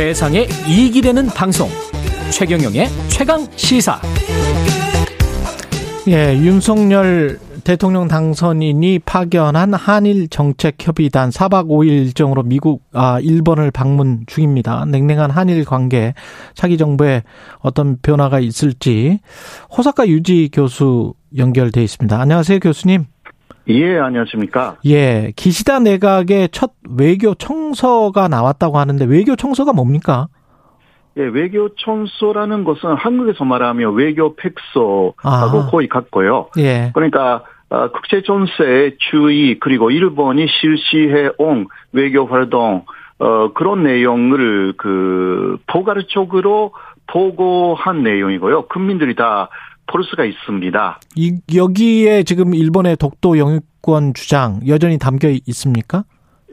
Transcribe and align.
세상에 0.00 0.46
이익이 0.66 1.02
되는 1.02 1.26
방송 1.26 1.68
최경영의 2.32 2.86
최강 3.08 3.46
시사 3.54 4.00
예, 6.08 6.34
윤석열 6.38 7.38
대통령 7.64 8.08
당선인이 8.08 9.00
파견한 9.00 9.74
한일 9.74 10.28
정책협의단 10.28 11.28
4박 11.28 11.66
5일 11.66 11.88
일정으로 11.88 12.44
미국, 12.44 12.82
아, 12.94 13.20
일본을 13.20 13.72
방문 13.72 14.24
중입니다. 14.26 14.86
냉랭한 14.86 15.30
한일 15.30 15.66
관계, 15.66 16.14
차기 16.54 16.78
정부에 16.78 17.22
어떤 17.58 17.98
변화가 18.00 18.40
있을지 18.40 19.20
호사카 19.76 20.08
유지 20.08 20.48
교수 20.50 21.12
연결돼 21.36 21.82
있습니다. 21.82 22.18
안녕하세요, 22.18 22.58
교수님. 22.60 23.04
예, 23.70 23.98
안녕하십니까. 23.98 24.76
예, 24.86 25.32
기시다 25.36 25.78
내각의 25.78 26.48
첫 26.50 26.72
외교 26.96 27.34
청서가 27.34 28.26
나왔다고 28.28 28.78
하는데 28.78 29.04
외교 29.04 29.36
청서가 29.36 29.72
뭡니까? 29.72 30.26
예, 31.16 31.22
외교 31.22 31.68
청소라는 31.76 32.64
것은 32.64 32.94
한국에서 32.94 33.44
말하면 33.44 33.94
외교 33.94 34.34
팩소하고 34.34 35.14
아. 35.22 35.68
거의 35.70 35.88
같고요. 35.88 36.48
예. 36.58 36.90
그러니까 36.94 37.44
어, 37.68 37.88
국제 37.92 38.22
정세의 38.22 38.96
주의 38.98 39.58
그리고 39.60 39.92
일본이 39.92 40.46
실시해 40.48 41.30
온 41.38 41.66
외교 41.92 42.26
활동 42.26 42.84
어 43.18 43.52
그런 43.52 43.84
내용을 43.84 44.72
그 44.78 45.58
포괄적으로 45.66 46.72
보고한 47.06 48.02
내용이고요. 48.02 48.62
국민들이 48.62 49.14
다 49.14 49.50
볼 49.90 50.04
수가 50.04 50.24
있습니다. 50.24 51.00
이, 51.16 51.38
여기에 51.54 52.22
지금 52.22 52.54
일본의 52.54 52.96
독도 52.96 53.38
영유권 53.38 54.14
주장 54.14 54.60
여전히 54.68 54.98
담겨 54.98 55.28
있습니까? 55.48 56.04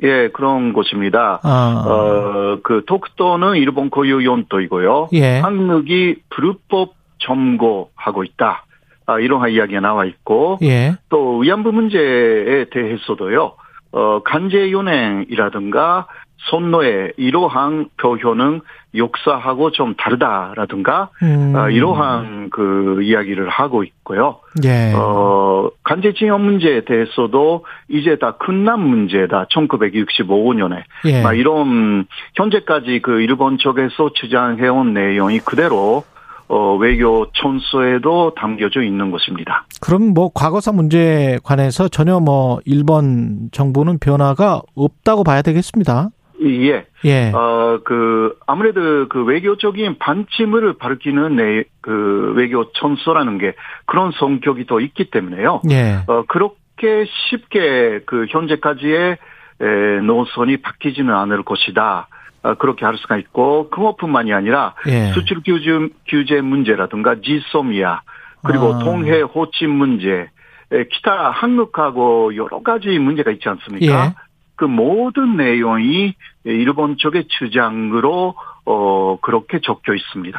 예, 0.04 0.30
그런 0.30 0.74
것입니다. 0.74 1.40
아. 1.44 1.84
어, 1.88 2.60
그 2.64 2.84
독도는 2.86 3.56
일본 3.56 3.90
고유 3.90 4.24
용도이고요. 4.26 5.10
예. 5.14 5.40
한국이 5.40 6.18
불법 6.30 6.96
점거하고 7.20 8.24
있다. 8.24 8.66
아, 9.06 9.20
이러한 9.20 9.52
이야기가 9.52 9.80
나와 9.80 10.06
있고 10.06 10.60
예. 10.62 10.98
또 11.10 11.38
위안부 11.40 11.72
문제에 11.72 12.66
대해서도요. 12.70 13.54
어, 13.94 14.22
간제연행이라든가 14.24 16.08
손노의 16.50 17.14
이러한 17.18 17.90
표현은 17.98 18.62
역사하고 18.98 19.72
좀 19.72 19.96
다르다라든가 19.96 21.10
음. 21.24 21.54
아, 21.56 21.70
이러한 21.70 22.50
그 22.50 23.02
이야기를 23.04 23.50
하고 23.50 23.84
있고요. 23.84 24.40
예. 24.64 24.94
어, 24.96 25.70
간제징용 25.84 26.44
문제에 26.44 26.86
대해서도 26.86 27.66
이제 27.90 28.18
다 28.18 28.38
끝난 28.38 28.80
문제다. 28.80 29.46
1965년에. 29.54 30.84
예. 31.06 31.22
막 31.22 31.34
이런 31.34 32.06
현재까지 32.36 33.02
그 33.04 33.22
일본 33.22 33.58
쪽에서 33.58 34.12
주장해온 34.14 34.94
내용이 34.94 35.40
그대로 35.40 36.04
어, 36.50 36.76
외교 36.78 37.28
천서에도 37.34 38.34
담겨져 38.36 38.82
있는 38.82 39.12
것입니다. 39.12 39.66
그럼 39.82 40.14
뭐 40.14 40.32
과거사 40.34 40.72
문제에 40.72 41.40
관해서 41.44 41.90
전혀 41.90 42.20
뭐 42.20 42.60
일본 42.66 43.50
정부는 43.52 44.00
변화가 44.00 44.62
없다고 44.76 45.24
봐야 45.24 45.42
되겠습니다. 45.42 46.10
예. 46.44 46.86
예. 47.06 47.32
어, 47.32 47.80
그, 47.84 48.38
아무래도 48.46 49.08
그 49.08 49.24
외교적인 49.24 49.98
반침을 49.98 50.78
밝히는 50.78 51.36
내, 51.36 51.64
그 51.82 52.34
외교 52.36 52.72
천서라는 52.74 53.38
게 53.38 53.54
그런 53.86 54.12
성격이 54.12 54.66
더 54.68 54.80
있기 54.80 55.10
때문에요. 55.10 55.62
예. 55.72 56.04
어, 56.08 56.24
그렇게 56.28 57.06
쉽게 57.30 58.02
그 58.06 58.26
현재까지의 58.30 59.18
에, 59.60 60.02
노선이 60.02 60.58
바뀌지는 60.58 61.14
않을 61.14 61.44
것이다. 61.44 62.08
어, 62.44 62.54
그렇게 62.56 62.86
할 62.86 62.98
수가 62.98 63.18
있고, 63.18 63.70
그것뿐만이 63.70 64.32
아니라 64.34 64.76
예. 64.88 65.12
수출 65.14 65.42
규제, 65.44 65.72
규제 66.08 66.42
문제라든가 66.42 67.16
지소미아, 67.22 68.02
그리고 68.44 68.76
아. 68.76 68.80
동해 68.80 69.22
호칭 69.22 69.76
문제, 69.76 70.30
에, 70.72 70.84
기타 70.92 71.32
한국하고 71.32 72.36
여러 72.36 72.62
가지 72.62 73.00
문제가 73.00 73.32
있지 73.32 73.50
않습니까? 73.50 74.06
예. 74.06 74.27
그 74.58 74.66
모든 74.66 75.38
내용이 75.38 76.14
일본 76.44 76.98
쪽의 76.98 77.28
주장으로 77.30 78.36
어 78.66 79.18
그렇게 79.22 79.60
적혀 79.62 79.94
있습니다. 79.94 80.38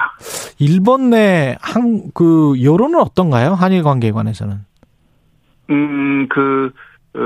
일본 0.59 1.11
내 1.11 1.57
한 1.63 2.11
그 2.15 2.55
여론은 2.63 3.01
어떤가요? 3.01 3.55
한일 3.55 3.83
관계에 3.83 4.11
관해서는. 4.13 4.59
음그 5.71 6.73
어, 7.15 7.21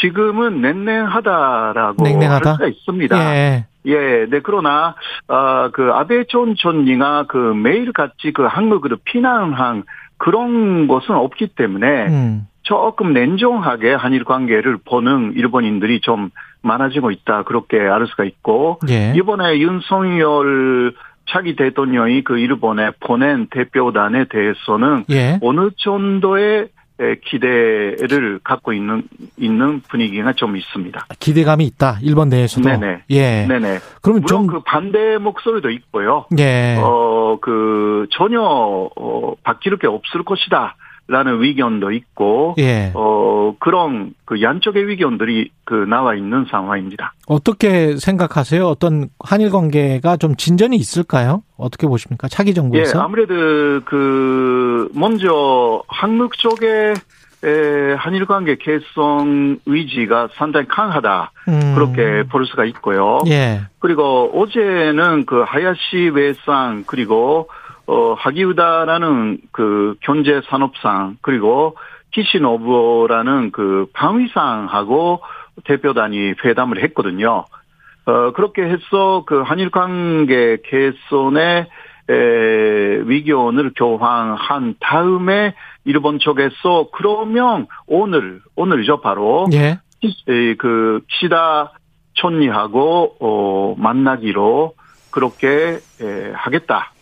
지금은 0.00 0.60
냉랭하다라고 0.60 2.02
냉랭하다? 2.02 2.50
할 2.50 2.56
수가 2.56 2.66
있습니다. 2.68 3.34
예. 3.36 3.66
예, 3.86 4.26
네, 4.30 4.40
그러나, 4.42 4.94
어, 5.28 5.68
그, 5.70 5.90
아베 5.92 6.24
전 6.24 6.54
총리가 6.56 7.26
그 7.28 7.36
매일같이 7.36 8.32
그 8.32 8.44
한국으로 8.44 8.96
피난한 9.04 9.84
그런 10.16 10.88
것은 10.88 11.14
없기 11.14 11.48
때문에 11.48 12.06
음. 12.08 12.46
조금 12.64 13.12
냉정하게 13.12 13.94
한일 13.94 14.24
관계를 14.24 14.78
보는 14.84 15.34
일본인들이 15.36 16.00
좀 16.00 16.30
많아지고 16.62 17.10
있다. 17.12 17.44
그렇게 17.44 17.78
알 17.78 18.06
수가 18.06 18.24
있고, 18.24 18.80
예. 18.88 19.12
이번에 19.14 19.58
윤석열 19.58 20.94
차기 21.28 21.56
대통령이 21.56 22.22
그 22.24 22.38
일본에 22.38 22.90
보낸 23.00 23.46
대표단에 23.50 24.24
대해서는 24.30 25.04
예. 25.10 25.38
어느 25.42 25.70
정도의 25.76 26.68
에, 27.00 27.16
기대를 27.24 28.38
갖고 28.44 28.72
있는 28.72 29.02
있는 29.36 29.80
분위기가 29.88 30.32
좀 30.32 30.56
있습니다. 30.56 31.06
기대감이 31.18 31.64
있다. 31.66 31.98
일본 32.02 32.28
내에서도. 32.28 32.68
네네. 32.68 33.02
예. 33.10 33.46
네네. 33.48 33.78
그러면 34.00 34.22
물론 34.22 34.26
좀 34.26 34.46
그 34.46 34.60
반대 34.64 35.18
목소리도 35.18 35.70
있고요. 35.70 36.26
예. 36.38 36.76
어, 36.80 37.36
그 37.40 38.06
전혀 38.10 38.40
어, 38.42 39.34
바뀔 39.42 39.76
게 39.78 39.88
없을 39.88 40.22
것이다. 40.22 40.76
라는 41.06 41.42
의견도 41.42 41.92
있고 41.92 42.54
예. 42.58 42.90
어 42.94 43.54
그런 43.58 44.14
그 44.24 44.40
양쪽의 44.40 44.84
의견들이 44.84 45.50
그 45.64 45.74
나와 45.74 46.14
있는 46.14 46.46
상황입니다. 46.50 47.12
어떻게 47.26 47.96
생각하세요? 47.98 48.66
어떤 48.66 49.10
한일 49.22 49.50
관계가 49.50 50.16
좀 50.16 50.34
진전이 50.34 50.76
있을까요? 50.76 51.42
어떻게 51.58 51.86
보십니까? 51.86 52.28
차기 52.28 52.50
예, 52.50 52.54
정부에서? 52.54 53.00
아무래도 53.02 53.34
그 53.84 54.88
먼저 54.94 55.82
한국 55.88 56.38
쪽에 56.38 56.94
에, 57.44 57.92
한일 57.98 58.24
관계 58.24 58.56
개선 58.56 59.60
의지가 59.66 60.28
상당히 60.36 60.66
강하다. 60.66 61.32
음. 61.48 61.74
그렇게 61.74 62.22
볼 62.30 62.46
수가 62.46 62.64
있고요. 62.64 63.20
예. 63.26 63.60
그리고 63.78 64.30
어제는 64.34 65.26
그 65.26 65.42
하야시 65.42 66.08
외상 66.14 66.84
그리고 66.86 67.50
어 67.86 68.14
하기우다라는 68.14 69.38
그 69.52 69.96
경제 70.00 70.40
산업상 70.48 71.18
그리고 71.20 71.76
키시노부라는 72.12 73.50
그 73.50 73.86
방위상하고 73.92 75.20
대표단이 75.64 76.34
회담을 76.44 76.82
했거든요. 76.84 77.44
어 78.06 78.32
그렇게 78.32 78.62
해서 78.62 79.24
그 79.26 79.42
한일 79.42 79.70
관계 79.70 80.58
개선에 80.64 81.66
에, 82.08 82.14
위기원을 83.06 83.72
교환한 83.74 84.74
다음에 84.80 85.54
일본 85.84 86.18
쪽에서 86.18 86.88
그러면 86.92 87.66
오늘 87.86 88.40
오늘이죠 88.56 89.00
바로 89.00 89.46
예. 89.52 89.78
에, 90.28 90.54
그 90.56 91.00
키시다 91.08 91.72
촌리하고 92.14 93.16
어 93.20 93.74
만나기로 93.78 94.74
그렇게 95.10 95.78
에, 96.00 96.32
하겠다. 96.34 96.93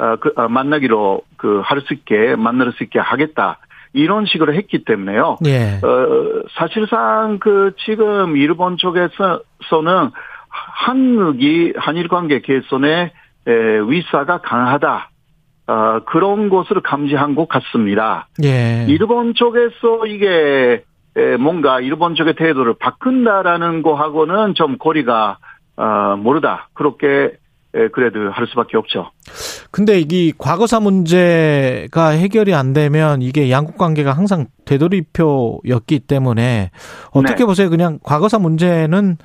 아, 0.00 0.16
그, 0.16 0.32
아, 0.36 0.48
만나기로 0.48 1.22
그 1.36 1.60
할 1.62 1.80
수 1.82 1.94
있게 1.94 2.36
만날 2.36 2.72
수 2.72 2.82
있게 2.84 2.98
하겠다. 2.98 3.58
이런 3.92 4.24
식으로 4.26 4.54
했기 4.54 4.84
때문에요. 4.84 5.36
예. 5.46 5.80
어, 5.82 6.42
사실상 6.56 7.38
그 7.40 7.72
지금 7.84 8.36
일본 8.36 8.76
쪽에서는 8.76 10.10
한국이 10.48 11.72
한일 11.76 12.08
관계 12.08 12.40
개선에 12.40 13.12
에, 13.46 13.52
위사가 13.88 14.38
강하다. 14.42 15.10
어, 15.66 16.00
그런 16.06 16.48
것을 16.48 16.80
감지한 16.82 17.34
것 17.34 17.48
같습니다. 17.48 18.28
예. 18.42 18.86
일본 18.88 19.34
쪽에서 19.34 20.06
이게 20.06 20.82
에, 21.16 21.36
뭔가 21.36 21.80
일본 21.80 22.14
쪽의 22.14 22.34
태도를 22.34 22.74
바꾼다라는 22.78 23.82
거하고는 23.82 24.54
좀 24.54 24.78
거리가 24.78 25.38
어, 25.76 26.16
모르다. 26.16 26.68
그렇게 26.74 27.32
에, 27.74 27.88
그래도 27.88 28.30
할 28.30 28.46
수밖에 28.48 28.76
없죠. 28.76 29.10
근데 29.72 30.00
이 30.00 30.32
과거사 30.36 30.80
문제가 30.80 32.08
해결이 32.08 32.54
안 32.54 32.72
되면 32.72 33.22
이게 33.22 33.50
양국 33.50 33.78
관계가 33.78 34.12
항상 34.12 34.46
되돌이표였기 34.64 36.00
때문에 36.00 36.70
어떻게 37.12 37.36
네. 37.40 37.44
보세요? 37.44 37.70
그냥 37.70 37.98
과거사 38.02 38.38
문제는 38.40 39.16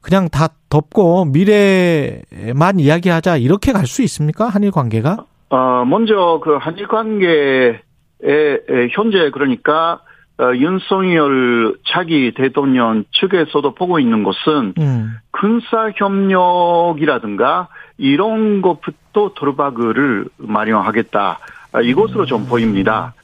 그냥 0.00 0.28
다 0.28 0.48
덮고 0.68 1.24
미래만 1.24 2.78
이야기하자 2.78 3.38
이렇게 3.38 3.72
갈 3.72 3.86
수 3.86 4.02
있습니까? 4.02 4.48
한일 4.48 4.70
관계가? 4.70 5.24
어, 5.50 5.84
먼저 5.86 6.40
그 6.44 6.56
한일 6.60 6.86
관계에 6.88 7.80
에, 8.24 8.58
현재 8.92 9.30
그러니까 9.32 10.00
어, 10.38 10.52
윤석열 10.54 11.76
차기 11.86 12.32
대통령 12.34 13.04
측에서도 13.12 13.74
보고 13.74 14.00
있는 14.00 14.24
것은 14.24 14.74
음. 14.78 15.16
군사 15.30 15.90
협력이라든가 15.94 17.68
이런 17.98 18.60
것부터 18.60 19.32
도르바그를 19.34 20.26
마련하겠다 20.38 21.38
아, 21.72 21.80
이것으로 21.80 22.26
좀 22.26 22.46
보입니다. 22.46 23.14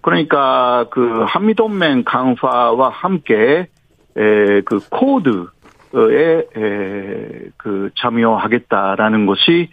그러니까 0.00 0.86
그 0.90 1.24
한미동맹 1.26 2.04
강화와 2.04 2.90
함께 2.90 3.66
에, 4.16 4.60
그 4.62 4.80
쿼드에 4.88 6.46
에, 6.56 7.50
그 7.56 7.90
참여하겠다라는 7.96 9.26
것이 9.26 9.68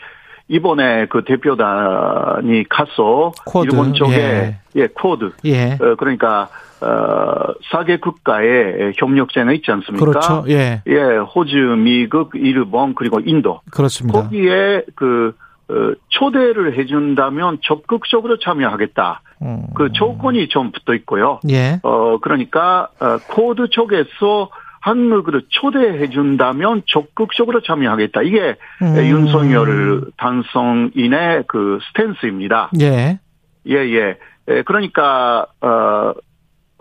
이번에 0.53 1.07
그 1.07 1.23
대표단이 1.23 2.65
가서 2.69 3.31
쿼드, 3.43 3.69
일본 3.71 3.93
쪽에 3.93 4.15
예. 4.15 4.57
예, 4.75 4.87
쿼드 4.87 5.31
예. 5.45 5.73
어, 5.73 5.95
그러니까 5.97 6.47
어, 6.79 7.53
사개 7.71 7.97
국가의 7.97 8.93
협력체가 8.95 9.51
있지 9.53 9.71
않습니까? 9.71 10.05
그렇죠. 10.05 10.43
예. 10.49 10.83
예, 10.85 11.01
호주, 11.33 11.57
미국, 11.77 12.33
일본 12.35 12.93
그리고 12.93 13.19
인도 13.19 13.61
그렇습니다. 13.71 14.21
거기에 14.21 14.83
그 14.93 15.33
어, 15.69 15.73
초대를 16.09 16.77
해준다면 16.77 17.57
적극적으로 17.63 18.37
참여하겠다. 18.37 19.21
음. 19.41 19.63
그 19.73 19.91
조건이 19.91 20.49
좀 20.49 20.71
붙어 20.71 20.93
있고요. 20.93 21.39
예. 21.49 21.79
어 21.81 22.19
그러니까 22.21 22.89
어, 22.99 23.17
쿼드 23.27 23.69
쪽에서 23.69 24.49
한국을 24.83 25.43
초대해 25.47 26.09
준다면 26.09 26.83
적극적으로 26.87 27.61
참여하겠다. 27.61 28.21
이게 28.23 28.57
음. 28.81 28.97
윤석열 28.97 30.01
당선인의 30.17 31.45
그 31.47 31.79
stance입니다. 31.87 32.69
예. 32.81 33.17
예, 33.65 33.75
예. 33.75 34.17
예, 34.49 34.61
그러니까, 34.63 35.45
어, 35.61 36.13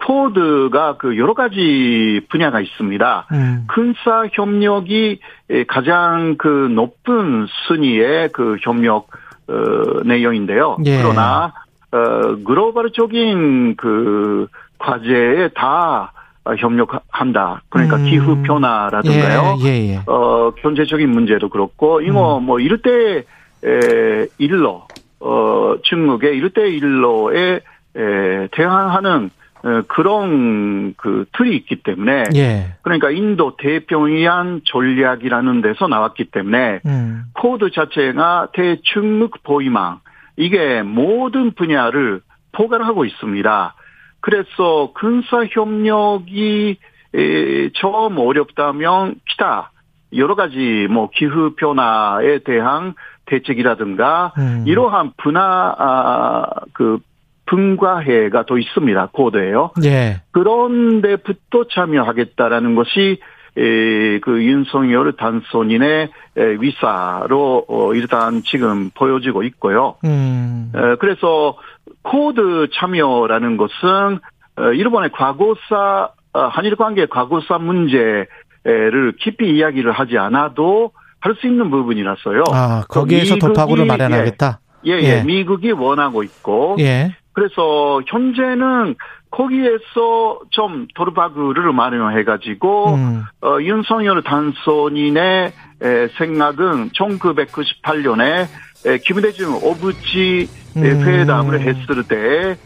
쿼드가 0.04 0.96
그 0.96 1.16
여러 1.16 1.32
가지 1.34 2.20
분야가 2.28 2.60
있습니다. 2.60 3.28
음. 3.30 3.66
군사 3.72 4.26
협력이 4.32 5.20
예, 5.50 5.64
가장 5.64 6.34
그 6.38 6.48
높은 6.48 7.46
순위의 7.68 8.30
그 8.32 8.56
협력, 8.62 9.10
어, 9.46 10.02
내용인데요. 10.04 10.78
예. 10.86 11.00
그러나, 11.00 11.52
어, 11.92 12.34
글로벌적인 12.44 13.76
그 13.76 14.48
과제에 14.80 15.50
다 15.54 16.12
협력한다. 16.44 17.62
그러니까 17.68 17.96
음. 17.96 18.04
기후 18.04 18.42
변화라든가요. 18.42 19.56
예, 19.60 19.68
예, 19.68 19.88
예. 19.94 20.00
어, 20.06 20.52
경제적인 20.60 21.08
문제도 21.08 21.48
그렇고, 21.48 22.00
이거 22.00 22.38
음. 22.38 22.44
뭐, 22.44 22.58
이럴 22.58 22.78
때, 22.82 23.24
에, 23.64 24.26
일로, 24.38 24.86
어, 25.20 25.76
중국의 25.82 26.36
이럴 26.36 26.50
때 26.50 26.68
일로에, 26.68 27.60
에, 27.96 28.48
대항하는, 28.50 29.30
어, 29.64 29.82
그런 29.86 30.94
그 30.96 31.26
틀이 31.32 31.54
있기 31.54 31.84
때문에, 31.84 32.24
예. 32.34 32.74
그러니까 32.82 33.10
인도 33.10 33.56
태평양 33.56 34.62
전략이라는 34.64 35.62
데서 35.62 35.86
나왔기 35.86 36.24
때문에, 36.32 36.80
음. 36.84 37.24
쿼드 37.34 37.70
자체가 37.70 38.48
대중국 38.52 39.44
포위망, 39.44 40.00
이게 40.36 40.82
모든 40.82 41.52
분야를 41.52 42.20
포괄하고 42.50 43.04
있습니다. 43.04 43.74
그래서 44.22 44.92
군사 44.94 45.44
협력이 45.44 46.78
에, 47.14 47.70
처음 47.74 48.16
어렵다면 48.18 49.16
기타 49.28 49.70
여러 50.16 50.34
가지 50.34 50.86
뭐 50.88 51.10
기후 51.12 51.54
변화에 51.56 52.38
대한 52.38 52.94
대책이라든가 53.26 54.32
음. 54.38 54.64
이러한 54.66 55.12
분화 55.18 55.74
아, 55.78 56.46
그 56.72 56.98
분과해가 57.46 58.46
더 58.46 58.56
있습니다 58.56 59.08
코드에요. 59.12 59.72
예. 59.84 60.22
그런 60.30 61.02
데부터 61.02 61.64
참여하겠다라는 61.70 62.74
것이 62.74 63.18
에, 63.58 64.18
그 64.20 64.42
윤석열 64.42 65.12
단선인의 65.12 66.08
에, 66.38 66.42
위사로 66.60 67.66
어, 67.68 67.94
일단 67.94 68.42
지금 68.44 68.90
보여지고 68.94 69.42
있고요. 69.42 69.96
음. 70.04 70.72
에, 70.74 70.96
그래서 70.96 71.58
쿼드 72.02 72.68
참여라는 72.74 73.56
것은 73.56 74.20
어, 74.56 74.62
일본의 74.72 75.10
과거사 75.12 76.10
어, 76.34 76.40
한일 76.46 76.76
관계 76.76 77.06
과거사 77.06 77.58
문제를 77.58 79.12
깊이 79.18 79.54
이야기를 79.56 79.92
하지 79.92 80.18
않아도 80.18 80.92
할 81.20 81.36
수 81.36 81.46
있는 81.46 81.70
부분이라서요. 81.70 82.42
아, 82.52 82.82
거기에서 82.88 83.34
미국이, 83.34 83.40
돌파구를 83.40 83.86
마련하겠다. 83.86 84.58
예, 84.86 84.92
예, 84.92 85.18
예. 85.18 85.22
미국이 85.22 85.70
원하고 85.70 86.24
있고 86.24 86.76
예. 86.80 87.14
그래서 87.32 88.02
현재는 88.06 88.96
거기에서 89.30 90.40
좀 90.50 90.86
돌파구를 90.94 91.72
마련해가지고 91.72 92.94
음. 92.94 93.22
어, 93.42 93.58
윤석열 93.60 94.22
당선인의 94.22 95.52
에, 95.82 96.08
생각은 96.18 96.90
1998년에 96.90 98.46
에, 98.84 98.98
김대중 98.98 99.54
오부지 99.54 100.48
에, 100.50 100.61
음. 100.76 100.82
회담을 100.82 101.60
했을 101.60 102.02
때 102.04 102.56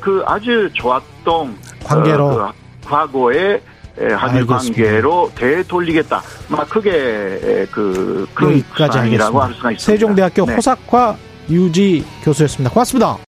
그 0.00 0.22
아주 0.26 0.70
좋았던 0.72 1.56
관계로. 1.84 2.26
어, 2.28 2.52
그 2.82 2.88
과거의 2.88 3.60
에, 3.98 4.12
한일. 4.12 4.46
관계로 4.46 5.30
되돌리겠다. 5.34 6.22
막 6.48 6.68
크게 6.68 6.90
에, 6.92 7.66
그큰 7.66 8.50
여기까지 8.50 8.88
구상이라고 8.88 9.40
하겠습니다. 9.40 9.40
할 9.40 9.54
수가 9.54 9.70
있습니다. 9.72 9.78
세종대학교 9.92 10.46
네. 10.46 10.54
호사과 10.54 11.16
유지 11.50 12.04
교수였습니다. 12.22 12.72
고맙습니다. 12.72 13.16